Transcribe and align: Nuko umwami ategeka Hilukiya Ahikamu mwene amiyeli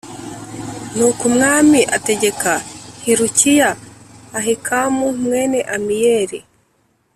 Nuko 0.95 1.21
umwami 1.29 1.79
ategeka 1.97 2.51
Hilukiya 3.03 3.69
Ahikamu 4.39 5.05
mwene 5.23 5.59
amiyeli 5.75 6.39